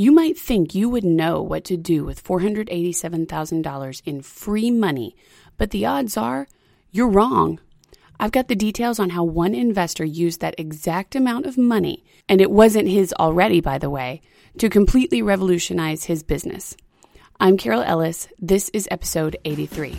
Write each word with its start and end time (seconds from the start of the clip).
You 0.00 0.12
might 0.12 0.38
think 0.38 0.76
you 0.76 0.88
would 0.88 1.02
know 1.02 1.42
what 1.42 1.64
to 1.64 1.76
do 1.76 2.04
with 2.04 2.22
$487,000 2.22 4.02
in 4.04 4.22
free 4.22 4.70
money, 4.70 5.16
but 5.56 5.72
the 5.72 5.86
odds 5.86 6.16
are 6.16 6.46
you're 6.92 7.08
wrong. 7.08 7.58
I've 8.20 8.30
got 8.30 8.46
the 8.46 8.54
details 8.54 9.00
on 9.00 9.10
how 9.10 9.24
one 9.24 9.56
investor 9.56 10.04
used 10.04 10.40
that 10.40 10.54
exact 10.56 11.16
amount 11.16 11.46
of 11.46 11.58
money, 11.58 12.04
and 12.28 12.40
it 12.40 12.52
wasn't 12.52 12.86
his 12.86 13.12
already, 13.18 13.60
by 13.60 13.76
the 13.76 13.90
way, 13.90 14.20
to 14.58 14.68
completely 14.70 15.20
revolutionize 15.20 16.04
his 16.04 16.22
business. 16.22 16.76
I'm 17.40 17.56
Carol 17.56 17.82
Ellis. 17.82 18.28
This 18.38 18.68
is 18.68 18.86
episode 18.92 19.36
83. 19.44 19.98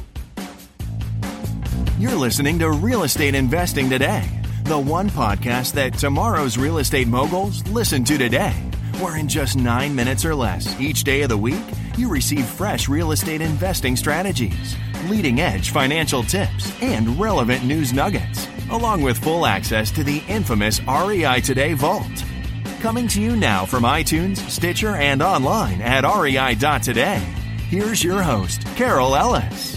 You're 1.98 2.16
listening 2.16 2.58
to 2.60 2.72
Real 2.72 3.04
Estate 3.04 3.36
Investing 3.36 3.90
Today, 3.90 4.30
the 4.64 4.80
one 4.80 5.10
podcast 5.10 5.74
that 5.74 5.96
tomorrow's 5.96 6.58
real 6.58 6.78
estate 6.78 7.10
moguls 7.10 7.68
listen 7.68 8.06
to 8.06 8.18
today, 8.18 8.56
where 9.00 9.18
in 9.18 9.28
just 9.28 9.56
nine 9.56 9.96
minutes 9.96 10.26
or 10.26 10.36
less 10.36 10.80
each 10.80 11.04
day 11.04 11.22
of 11.22 11.30
the 11.30 11.38
week, 11.38 11.64
you 11.98 12.10
receive 12.10 12.46
fresh 12.46 12.90
real 12.90 13.12
estate 13.12 13.42
investing 13.42 13.96
strategies, 13.96 14.76
leading 15.08 15.40
edge 15.40 15.72
financial 15.72 16.24
tips, 16.24 16.74
and 16.82 17.20
relevant 17.20 17.64
news 17.64 17.94
nuggets, 17.94 18.48
along 18.72 19.02
with 19.02 19.18
full 19.18 19.46
access 19.46 19.92
to 19.92 20.04
the 20.04 20.22
infamous 20.28 20.82
REI 20.84 21.42
Today 21.42 21.74
Vault. 21.74 22.26
Coming 22.82 23.08
to 23.10 23.22
you 23.22 23.36
now 23.36 23.66
from 23.66 23.84
iTunes, 23.84 24.38
Stitcher, 24.50 24.96
and 24.96 25.22
online 25.22 25.82
at 25.82 26.04
rei.today. 26.04 27.20
Here's 27.68 28.04
your 28.04 28.22
host, 28.22 28.66
Carol 28.76 29.16
Ellis. 29.16 29.69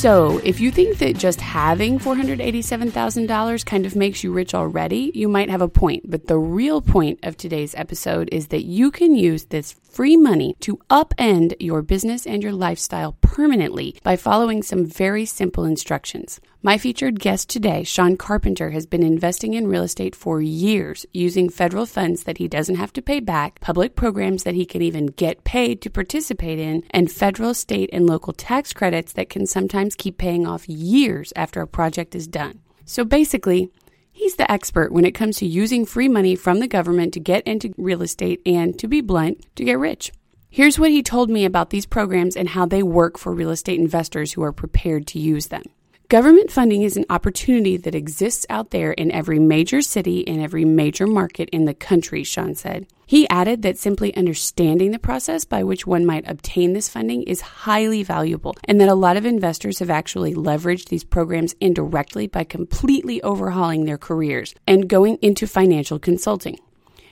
So, 0.00 0.40
if 0.44 0.60
you 0.60 0.70
think 0.70 0.96
that 1.00 1.18
just 1.18 1.42
having 1.42 1.98
$487,000 1.98 3.66
kind 3.66 3.84
of 3.84 3.94
makes 3.94 4.24
you 4.24 4.32
rich 4.32 4.54
already, 4.54 5.12
you 5.14 5.28
might 5.28 5.50
have 5.50 5.60
a 5.60 5.68
point. 5.68 6.10
But 6.10 6.26
the 6.26 6.38
real 6.38 6.80
point 6.80 7.18
of 7.22 7.36
today's 7.36 7.74
episode 7.74 8.30
is 8.32 8.46
that 8.46 8.64
you 8.64 8.90
can 8.90 9.14
use 9.14 9.44
this 9.44 9.74
free 9.90 10.16
money 10.16 10.54
to 10.60 10.78
upend 10.88 11.54
your 11.58 11.82
business 11.82 12.26
and 12.26 12.42
your 12.42 12.52
lifestyle 12.52 13.16
permanently 13.20 13.96
by 14.04 14.16
following 14.16 14.62
some 14.62 14.86
very 14.86 15.26
simple 15.26 15.64
instructions. 15.64 16.40
My 16.62 16.78
featured 16.78 17.18
guest 17.18 17.48
today, 17.48 17.82
Sean 17.82 18.16
Carpenter, 18.16 18.70
has 18.70 18.86
been 18.86 19.02
investing 19.02 19.54
in 19.54 19.66
real 19.66 19.82
estate 19.82 20.14
for 20.14 20.40
years 20.40 21.06
using 21.12 21.48
federal 21.48 21.86
funds 21.86 22.24
that 22.24 22.38
he 22.38 22.46
doesn't 22.46 22.76
have 22.76 22.92
to 22.92 23.02
pay 23.02 23.18
back, 23.18 23.60
public 23.60 23.96
programs 23.96 24.44
that 24.44 24.54
he 24.54 24.64
can 24.64 24.82
even 24.82 25.06
get 25.06 25.42
paid 25.42 25.82
to 25.82 25.90
participate 25.90 26.58
in, 26.58 26.84
and 26.90 27.10
federal, 27.10 27.54
state, 27.54 27.90
and 27.92 28.06
local 28.06 28.32
tax 28.32 28.72
credits 28.72 29.14
that 29.14 29.30
can 29.30 29.46
sometimes 29.46 29.96
keep 29.96 30.18
paying 30.18 30.46
off 30.46 30.68
years 30.68 31.32
after 31.34 31.62
a 31.62 31.66
project 31.66 32.14
is 32.14 32.28
done. 32.28 32.60
So 32.84 33.04
basically, 33.04 33.70
He's 34.12 34.36
the 34.36 34.50
expert 34.50 34.92
when 34.92 35.04
it 35.04 35.12
comes 35.12 35.38
to 35.38 35.46
using 35.46 35.86
free 35.86 36.08
money 36.08 36.36
from 36.36 36.60
the 36.60 36.68
government 36.68 37.14
to 37.14 37.20
get 37.20 37.46
into 37.46 37.72
real 37.76 38.02
estate 38.02 38.40
and, 38.44 38.78
to 38.78 38.88
be 38.88 39.00
blunt, 39.00 39.44
to 39.56 39.64
get 39.64 39.78
rich. 39.78 40.12
Here's 40.50 40.78
what 40.78 40.90
he 40.90 41.02
told 41.02 41.30
me 41.30 41.44
about 41.44 41.70
these 41.70 41.86
programs 41.86 42.36
and 42.36 42.48
how 42.48 42.66
they 42.66 42.82
work 42.82 43.18
for 43.18 43.32
real 43.32 43.50
estate 43.50 43.78
investors 43.78 44.32
who 44.32 44.42
are 44.42 44.52
prepared 44.52 45.06
to 45.08 45.18
use 45.18 45.46
them. 45.46 45.62
Government 46.10 46.50
funding 46.50 46.82
is 46.82 46.96
an 46.96 47.04
opportunity 47.08 47.76
that 47.76 47.94
exists 47.94 48.44
out 48.50 48.70
there 48.70 48.90
in 48.90 49.12
every 49.12 49.38
major 49.38 49.80
city 49.80 50.26
and 50.26 50.42
every 50.42 50.64
major 50.64 51.06
market 51.06 51.48
in 51.50 51.66
the 51.66 51.72
country, 51.72 52.24
Sean 52.24 52.56
said. 52.56 52.88
He 53.06 53.28
added 53.28 53.62
that 53.62 53.78
simply 53.78 54.12
understanding 54.16 54.90
the 54.90 54.98
process 54.98 55.44
by 55.44 55.62
which 55.62 55.86
one 55.86 56.04
might 56.04 56.28
obtain 56.28 56.72
this 56.72 56.88
funding 56.88 57.22
is 57.22 57.40
highly 57.42 58.02
valuable, 58.02 58.56
and 58.64 58.80
that 58.80 58.88
a 58.88 58.94
lot 58.96 59.16
of 59.16 59.24
investors 59.24 59.78
have 59.78 59.88
actually 59.88 60.34
leveraged 60.34 60.88
these 60.88 61.04
programs 61.04 61.54
indirectly 61.60 62.26
by 62.26 62.42
completely 62.42 63.22
overhauling 63.22 63.84
their 63.84 63.96
careers 63.96 64.52
and 64.66 64.88
going 64.88 65.16
into 65.22 65.46
financial 65.46 66.00
consulting. 66.00 66.58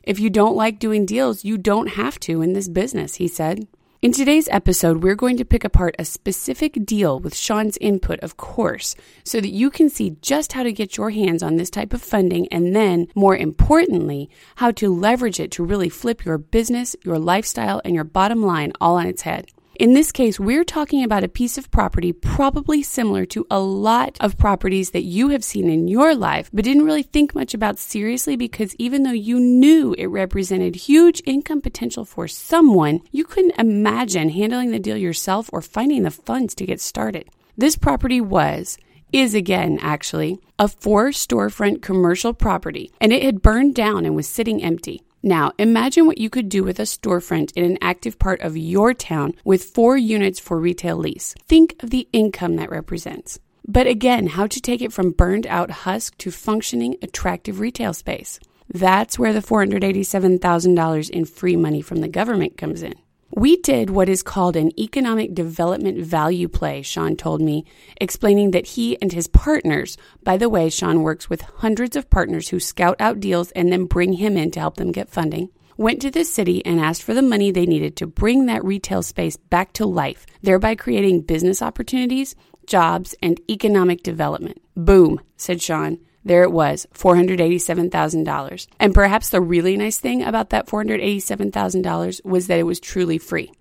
If 0.02 0.18
you 0.18 0.28
don't 0.28 0.56
like 0.56 0.80
doing 0.80 1.06
deals, 1.06 1.44
you 1.44 1.56
don't 1.56 1.90
have 1.90 2.18
to 2.20 2.42
in 2.42 2.52
this 2.52 2.68
business, 2.68 3.14
he 3.14 3.28
said. 3.28 3.68
In 4.00 4.12
today's 4.12 4.48
episode, 4.52 5.02
we're 5.02 5.16
going 5.16 5.36
to 5.38 5.44
pick 5.44 5.64
apart 5.64 5.96
a 5.98 6.04
specific 6.04 6.86
deal 6.86 7.18
with 7.18 7.34
Sean's 7.34 7.76
input, 7.78 8.20
of 8.20 8.36
course, 8.36 8.94
so 9.24 9.40
that 9.40 9.48
you 9.48 9.70
can 9.70 9.90
see 9.90 10.10
just 10.22 10.52
how 10.52 10.62
to 10.62 10.72
get 10.72 10.96
your 10.96 11.10
hands 11.10 11.42
on 11.42 11.56
this 11.56 11.68
type 11.68 11.92
of 11.92 12.00
funding 12.00 12.46
and 12.52 12.76
then, 12.76 13.08
more 13.16 13.36
importantly, 13.36 14.30
how 14.54 14.70
to 14.70 14.94
leverage 14.94 15.40
it 15.40 15.50
to 15.50 15.64
really 15.64 15.88
flip 15.88 16.24
your 16.24 16.38
business, 16.38 16.94
your 17.04 17.18
lifestyle, 17.18 17.82
and 17.84 17.92
your 17.92 18.04
bottom 18.04 18.40
line 18.40 18.72
all 18.80 18.94
on 18.98 19.08
its 19.08 19.22
head. 19.22 19.48
In 19.78 19.92
this 19.92 20.10
case, 20.10 20.40
we're 20.40 20.64
talking 20.64 21.04
about 21.04 21.22
a 21.22 21.28
piece 21.28 21.56
of 21.56 21.70
property 21.70 22.12
probably 22.12 22.82
similar 22.82 23.24
to 23.26 23.46
a 23.48 23.60
lot 23.60 24.16
of 24.18 24.36
properties 24.36 24.90
that 24.90 25.04
you 25.04 25.28
have 25.28 25.44
seen 25.44 25.70
in 25.70 25.86
your 25.86 26.16
life, 26.16 26.50
but 26.52 26.64
didn't 26.64 26.84
really 26.84 27.04
think 27.04 27.32
much 27.32 27.54
about 27.54 27.78
seriously 27.78 28.34
because 28.34 28.74
even 28.80 29.04
though 29.04 29.12
you 29.12 29.38
knew 29.38 29.94
it 29.96 30.06
represented 30.06 30.74
huge 30.74 31.22
income 31.26 31.60
potential 31.60 32.04
for 32.04 32.26
someone, 32.26 33.02
you 33.12 33.24
couldn't 33.24 33.56
imagine 33.56 34.30
handling 34.30 34.72
the 34.72 34.80
deal 34.80 34.96
yourself 34.96 35.48
or 35.52 35.62
finding 35.62 36.02
the 36.02 36.10
funds 36.10 36.56
to 36.56 36.66
get 36.66 36.80
started. 36.80 37.28
This 37.56 37.76
property 37.76 38.20
was 38.20 38.78
is 39.12 39.32
again, 39.32 39.78
actually, 39.80 40.40
a 40.58 40.66
four 40.66 41.10
storefront 41.10 41.82
commercial 41.82 42.34
property, 42.34 42.90
and 43.00 43.12
it 43.12 43.22
had 43.22 43.42
burned 43.42 43.76
down 43.76 44.04
and 44.04 44.16
was 44.16 44.26
sitting 44.28 44.60
empty. 44.60 45.02
Now, 45.22 45.52
imagine 45.58 46.06
what 46.06 46.18
you 46.18 46.30
could 46.30 46.48
do 46.48 46.62
with 46.62 46.78
a 46.78 46.84
storefront 46.84 47.52
in 47.56 47.64
an 47.64 47.78
active 47.80 48.18
part 48.18 48.40
of 48.40 48.56
your 48.56 48.94
town 48.94 49.34
with 49.44 49.64
four 49.64 49.96
units 49.96 50.38
for 50.38 50.58
retail 50.58 50.96
lease. 50.96 51.34
Think 51.46 51.74
of 51.80 51.90
the 51.90 52.08
income 52.12 52.56
that 52.56 52.70
represents. 52.70 53.38
But 53.66 53.86
again, 53.86 54.28
how 54.28 54.46
to 54.46 54.60
take 54.60 54.80
it 54.80 54.92
from 54.92 55.10
burned 55.10 55.46
out 55.46 55.70
husk 55.70 56.16
to 56.18 56.30
functioning, 56.30 56.96
attractive 57.02 57.60
retail 57.60 57.92
space. 57.92 58.38
That's 58.72 59.18
where 59.18 59.32
the 59.32 59.40
$487,000 59.40 61.10
in 61.10 61.24
free 61.24 61.56
money 61.56 61.82
from 61.82 61.98
the 61.98 62.08
government 62.08 62.56
comes 62.56 62.82
in. 62.82 62.94
We 63.30 63.56
did 63.58 63.90
what 63.90 64.08
is 64.08 64.22
called 64.22 64.56
an 64.56 64.78
economic 64.80 65.34
development 65.34 65.98
value 65.98 66.48
play, 66.48 66.80
Sean 66.80 67.14
told 67.14 67.42
me, 67.42 67.66
explaining 68.00 68.52
that 68.52 68.66
he 68.66 68.96
and 69.02 69.12
his 69.12 69.26
partners, 69.26 69.98
by 70.22 70.38
the 70.38 70.48
way, 70.48 70.70
Sean 70.70 71.02
works 71.02 71.28
with 71.28 71.42
hundreds 71.42 71.94
of 71.94 72.08
partners 72.08 72.48
who 72.48 72.58
scout 72.58 72.96
out 72.98 73.20
deals 73.20 73.50
and 73.50 73.70
then 73.70 73.84
bring 73.84 74.14
him 74.14 74.38
in 74.38 74.50
to 74.52 74.60
help 74.60 74.76
them 74.76 74.92
get 74.92 75.10
funding, 75.10 75.50
went 75.76 76.00
to 76.02 76.10
the 76.10 76.24
city 76.24 76.64
and 76.64 76.80
asked 76.80 77.02
for 77.02 77.12
the 77.12 77.22
money 77.22 77.50
they 77.50 77.66
needed 77.66 77.96
to 77.96 78.06
bring 78.06 78.46
that 78.46 78.64
retail 78.64 79.02
space 79.02 79.36
back 79.36 79.74
to 79.74 79.84
life, 79.84 80.24
thereby 80.42 80.74
creating 80.74 81.20
business 81.20 81.60
opportunities, 81.60 82.34
jobs, 82.66 83.14
and 83.22 83.40
economic 83.50 84.02
development. 84.02 84.60
Boom, 84.74 85.20
said 85.36 85.60
Sean. 85.60 85.98
There 86.24 86.42
it 86.42 86.52
was, 86.52 86.86
$487,000. 86.94 88.66
And 88.80 88.94
perhaps 88.94 89.30
the 89.30 89.40
really 89.40 89.76
nice 89.76 89.98
thing 89.98 90.22
about 90.22 90.50
that 90.50 90.66
$487,000 90.66 92.24
was 92.24 92.46
that 92.46 92.58
it 92.58 92.64
was 92.64 92.80
truly 92.80 93.18
free. 93.18 93.52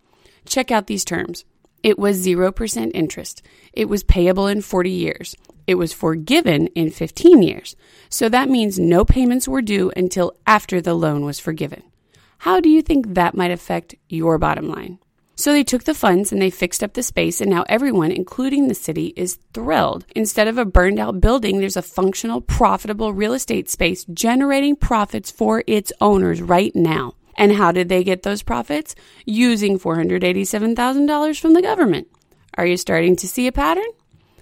Check 0.45 0.71
out 0.71 0.87
these 0.87 1.05
terms. 1.05 1.45
It 1.83 1.99
was 1.99 2.25
0% 2.25 2.91
interest. 2.93 3.41
It 3.73 3.87
was 3.87 4.03
payable 4.03 4.47
in 4.47 4.61
40 4.61 4.89
years. 4.89 5.35
It 5.67 5.75
was 5.75 5.93
forgiven 5.93 6.67
in 6.67 6.91
15 6.91 7.43
years. 7.43 7.75
So 8.09 8.29
that 8.29 8.49
means 8.49 8.79
no 8.79 9.05
payments 9.05 9.47
were 9.47 9.61
due 9.61 9.91
until 9.95 10.33
after 10.45 10.81
the 10.81 10.93
loan 10.93 11.25
was 11.25 11.39
forgiven. 11.39 11.83
How 12.39 12.59
do 12.59 12.69
you 12.69 12.81
think 12.81 13.13
that 13.13 13.35
might 13.35 13.51
affect 13.51 13.95
your 14.09 14.37
bottom 14.37 14.67
line? 14.67 14.99
So 15.39 15.53
they 15.53 15.63
took 15.63 15.83
the 15.83 15.93
funds 15.93 16.31
and 16.31 16.41
they 16.41 16.49
fixed 16.49 16.83
up 16.83 16.93
the 16.93 17.03
space, 17.03 17.41
and 17.41 17.49
now 17.49 17.63
everyone, 17.69 18.11
including 18.11 18.67
the 18.67 18.73
city, 18.73 19.13
is 19.15 19.37
thrilled. 19.53 20.03
Instead 20.15 20.47
of 20.47 20.57
a 20.57 20.65
burned 20.65 20.97
out 20.97 21.21
building, 21.21 21.59
there's 21.59 21.77
a 21.77 21.83
functional, 21.83 22.41
profitable 22.41 23.13
real 23.13 23.33
estate 23.33 23.69
space 23.69 24.03
generating 24.05 24.75
profits 24.75 25.29
for 25.29 25.63
its 25.67 25.93
owners 26.01 26.41
right 26.41 26.75
now. 26.75 27.13
And 27.35 27.51
how 27.53 27.71
did 27.71 27.87
they 27.87 28.03
get 28.03 28.23
those 28.23 28.41
profits? 28.41 28.95
Using 29.25 29.77
$487,000 29.77 31.39
from 31.39 31.53
the 31.53 31.61
government. 31.61 32.07
Are 32.55 32.65
you 32.65 32.75
starting 32.75 33.15
to 33.17 33.27
see 33.27 33.45
a 33.45 33.51
pattern? 33.51 33.85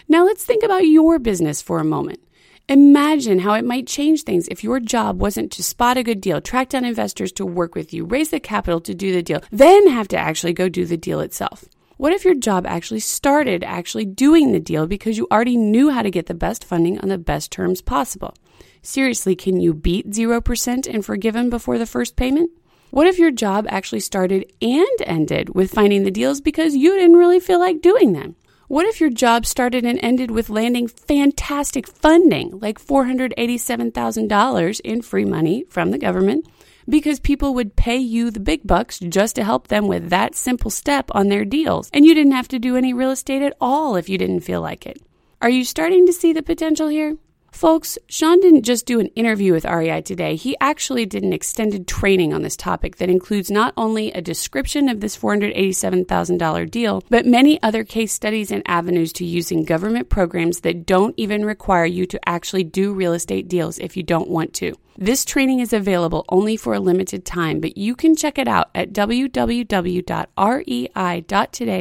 Now 0.08 0.24
let's 0.24 0.46
think 0.46 0.64
about 0.64 0.88
your 0.88 1.20
business 1.20 1.62
for 1.62 1.80
a 1.80 1.84
moment. 1.84 2.22
Imagine 2.68 3.38
how 3.38 3.54
it 3.54 3.64
might 3.64 3.86
change 3.86 4.24
things 4.24 4.48
if 4.48 4.64
your 4.64 4.80
job 4.80 5.22
wasn't 5.22 5.52
to 5.52 5.62
spot 5.62 5.98
a 5.98 6.04
good 6.04 6.20
deal, 6.20 6.42
track 6.42 6.70
down 6.70 6.84
investors 6.84 7.32
to 7.34 7.46
work 7.46 7.76
with 7.76 7.94
you, 7.94 8.06
raise 8.06 8.30
the 8.32 8.40
capital 8.40 8.82
to 8.82 8.96
do 8.96 9.14
the 9.14 9.22
deal, 9.22 9.40
then 9.52 9.88
have 9.88 10.08
to 10.08 10.18
actually 10.18 10.52
go 10.54 10.68
do 10.68 10.84
the 10.84 10.98
deal 10.98 11.20
itself. 11.20 11.66
What 11.98 12.12
if 12.12 12.26
your 12.26 12.34
job 12.34 12.66
actually 12.66 13.02
started 13.02 13.64
actually 13.64 14.06
doing 14.06 14.52
the 14.52 14.60
deal 14.60 14.88
because 14.88 15.16
you 15.16 15.28
already 15.32 15.58
knew 15.58 15.92
how 15.92 16.02
to 16.02 16.10
get 16.10 16.26
the 16.26 16.34
best 16.34 16.66
funding 16.66 17.00
on 17.02 17.10
the 17.10 17.20
best 17.20 17.52
terms 17.52 17.84
possible? 17.84 18.34
Seriously, 18.82 19.36
can 19.36 19.60
you 19.60 19.76
beat 19.76 20.10
0% 20.10 20.88
and 20.92 21.06
forgiven 21.06 21.52
before 21.52 21.78
the 21.78 21.86
first 21.86 22.16
payment? 22.16 22.50
What 22.90 23.06
if 23.06 23.20
your 23.20 23.30
job 23.32 23.68
actually 23.70 24.00
started 24.00 24.52
and 24.60 25.02
ended 25.02 25.54
with 25.54 25.72
finding 25.72 26.04
the 26.04 26.10
deals 26.10 26.42
because 26.42 26.76
you 26.76 26.96
didn't 26.96 27.18
really 27.18 27.40
feel 27.40 27.60
like 27.60 27.82
doing 27.82 28.14
them? 28.14 28.36
What 28.68 28.88
if 28.88 29.00
your 29.00 29.12
job 29.12 29.46
started 29.46 29.86
and 29.86 30.00
ended 30.02 30.32
with 30.32 30.50
landing 30.50 30.88
fantastic 30.88 31.88
funding, 31.88 32.60
like 32.60 32.80
$487,000 32.80 34.80
in 34.80 35.04
free 35.04 35.26
money 35.26 35.66
from 35.70 35.92
the 35.92 36.00
government, 36.00 36.48
because 36.90 37.20
people 37.20 37.54
would 37.54 37.76
pay 37.76 37.98
you 37.98 38.32
the 38.32 38.40
big 38.40 38.66
bucks 38.66 38.98
just 38.98 39.36
to 39.36 39.44
help 39.44 39.68
them 39.68 39.88
with 39.88 40.10
that 40.10 40.34
simple 40.34 40.72
step 40.72 41.12
on 41.12 41.30
their 41.30 41.46
deals, 41.46 41.92
and 41.94 42.06
you 42.06 42.16
didn't 42.16 42.32
have 42.32 42.48
to 42.48 42.58
do 42.58 42.76
any 42.76 42.92
real 42.92 43.12
estate 43.12 43.44
at 43.44 43.56
all 43.62 43.96
if 43.96 44.10
you 44.10 44.18
didn't 44.18 44.40
feel 44.40 44.62
like 44.62 44.88
it? 44.88 45.00
Are 45.44 45.50
you 45.50 45.64
starting 45.64 46.08
to 46.08 46.14
see 46.14 46.34
the 46.34 46.42
potential 46.42 46.88
here? 46.88 47.18
Folks, 47.56 47.98
Sean 48.10 48.42
didn't 48.42 48.64
just 48.64 48.86
do 48.86 49.00
an 49.00 49.08
interview 49.16 49.54
with 49.54 49.64
REI 49.64 50.02
today, 50.02 50.36
he 50.36 50.58
actually 50.60 51.06
did 51.06 51.24
an 51.24 51.32
extended 51.32 51.88
training 51.88 52.34
on 52.34 52.42
this 52.42 52.58
topic 52.58 52.98
that 52.98 53.10
includes 53.10 53.50
not 53.50 53.74
only 53.78 54.12
a 54.12 54.22
description 54.22 54.90
of 54.90 55.00
this 55.00 55.18
$487,000 55.18 56.70
deal, 56.70 57.02
but 57.10 57.26
many 57.26 57.64
other 57.64 57.86
case 57.86 58.12
studies 58.12 58.52
and 58.52 58.62
avenues 58.66 59.14
to 59.14 59.24
using 59.24 59.64
government 59.64 60.10
programs 60.10 60.60
that 60.60 60.86
don't 60.86 61.14
even 61.16 61.46
require 61.46 61.86
you 61.86 62.06
to 62.08 62.30
actually 62.30 62.66
do 62.66 62.94
real 62.94 63.14
estate 63.14 63.48
deals 63.48 63.80
if 63.80 63.96
you 63.96 64.04
don't 64.04 64.30
want 64.30 64.54
to. 64.56 64.76
This 64.98 65.26
training 65.26 65.60
is 65.60 65.74
available 65.74 66.24
only 66.30 66.56
for 66.56 66.74
a 66.74 66.80
limited 66.80 67.26
time, 67.26 67.60
but 67.60 67.78
you 67.78 67.98
can 67.98 68.16
check 68.16 68.38
it 68.38 68.48
out 68.48 68.70
at 68.74 68.94
www.rei.today 68.94 69.66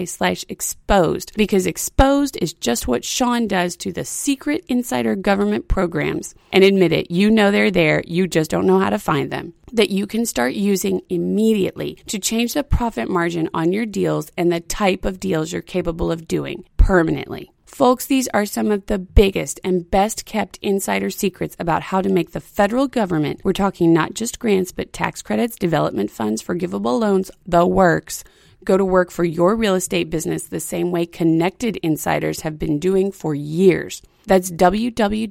slash 0.06 0.44
exposed 0.48 1.32
because 1.36 1.66
exposed 1.68 2.36
is 2.42 2.52
just 2.52 2.88
what 2.88 3.04
Sean 3.04 3.46
does 3.46 3.76
to 3.76 3.92
the 3.92 4.04
secret 4.04 4.64
insider 4.66 5.14
government 5.14 5.68
programs. 5.68 6.34
And 6.52 6.64
admit 6.64 6.90
it, 6.90 7.12
you 7.12 7.30
know 7.30 7.52
they're 7.52 7.70
there, 7.70 8.02
you 8.04 8.26
just 8.26 8.50
don't 8.50 8.66
know 8.66 8.80
how 8.80 8.90
to 8.90 8.98
find 8.98 9.30
them. 9.30 9.54
That 9.72 9.90
you 9.90 10.08
can 10.08 10.26
start 10.26 10.54
using 10.54 11.00
immediately 11.08 11.94
to 12.08 12.18
change 12.18 12.54
the 12.54 12.64
profit 12.64 13.08
margin 13.08 13.48
on 13.54 13.72
your 13.72 13.86
deals 13.86 14.32
and 14.36 14.50
the 14.50 14.58
type 14.58 15.04
of 15.04 15.20
deals 15.20 15.52
you're 15.52 15.62
capable 15.62 16.10
of 16.10 16.26
doing 16.26 16.64
permanently. 16.78 17.53
Folks, 17.66 18.06
these 18.06 18.28
are 18.28 18.46
some 18.46 18.70
of 18.70 18.86
the 18.86 18.98
biggest 18.98 19.58
and 19.64 19.90
best 19.90 20.24
kept 20.24 20.58
insider 20.62 21.10
secrets 21.10 21.56
about 21.58 21.82
how 21.82 22.00
to 22.00 22.08
make 22.08 22.32
the 22.32 22.40
federal 22.40 22.86
government, 22.86 23.40
we're 23.42 23.52
talking 23.52 23.92
not 23.92 24.14
just 24.14 24.38
grants, 24.38 24.70
but 24.70 24.92
tax 24.92 25.22
credits, 25.22 25.56
development 25.56 26.10
funds, 26.10 26.40
forgivable 26.40 26.98
loans, 26.98 27.30
the 27.46 27.66
works, 27.66 28.22
go 28.64 28.76
to 28.76 28.84
work 28.84 29.10
for 29.10 29.24
your 29.24 29.56
real 29.56 29.74
estate 29.74 30.10
business 30.10 30.44
the 30.44 30.60
same 30.60 30.90
way 30.90 31.06
connected 31.06 31.76
insiders 31.78 32.42
have 32.42 32.58
been 32.58 32.78
doing 32.78 33.10
for 33.10 33.34
years. 33.34 34.02
That's 34.26 34.50
www.rei.today 34.50 35.30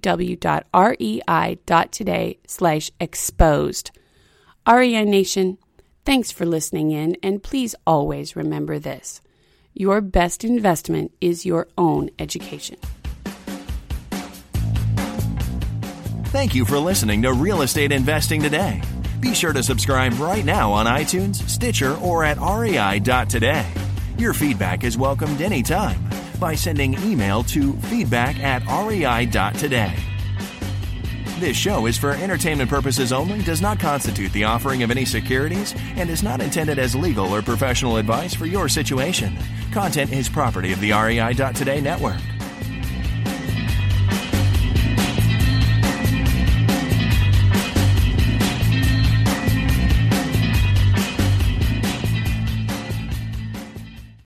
slash 2.47 2.91
exposed. 3.00 3.91
REI 4.68 5.06
Nation, 5.06 5.57
thanks 6.06 6.31
for 6.31 6.45
listening 6.45 6.91
in, 6.91 7.18
and 7.24 7.41
please 7.41 7.74
always 7.88 8.35
remember 8.35 8.80
this. 8.80 9.21
Your 9.75 10.01
best 10.01 10.43
investment 10.43 11.11
is 11.19 11.45
your 11.45 11.67
own 11.77 12.11
education. 12.19 12.77
Thank 16.27 16.53
you 16.55 16.65
for 16.65 16.77
listening 16.77 17.21
to 17.23 17.33
Real 17.33 17.61
Estate 17.61 17.91
Investing 17.91 18.41
Today. 18.41 18.81
Be 19.19 19.33
sure 19.33 19.53
to 19.53 19.63
subscribe 19.63 20.19
right 20.19 20.45
now 20.45 20.71
on 20.71 20.85
iTunes, 20.85 21.35
Stitcher, 21.47 21.95
or 21.97 22.23
at 22.23 22.37
rei.today. 22.37 23.71
Your 24.17 24.33
feedback 24.33 24.83
is 24.83 24.97
welcomed 24.97 25.41
anytime 25.41 26.03
by 26.39 26.55
sending 26.55 26.93
email 27.03 27.43
to 27.43 27.73
feedback 27.73 28.39
at 28.39 28.63
rei.today. 28.67 29.95
This 31.44 31.57
show 31.57 31.88
is 31.88 31.98
for 31.98 32.12
entertainment 32.12 32.69
purposes 32.69 33.12
only, 33.12 33.42
does 33.42 33.62
not 33.62 33.78
constitute 33.78 34.31
the 34.31 34.45
offering 34.45 34.81
of 34.81 34.90
any 34.90 35.04
securities, 35.04 35.75
and 35.98 36.10
is 36.10 36.24
not 36.24 36.40
intended 36.40 36.80
as 36.80 36.95
legal 36.95 37.36
or 37.36 37.42
professional 37.42 37.98
advice 37.98 38.34
for 38.34 38.45
your 38.45 38.69
situation. 38.69 39.38
Content 39.74 40.13
is 40.13 40.30
property 40.30 40.72
of 40.72 40.80
the 40.80 40.94
REI.today 40.94 41.81
network. 41.81 42.22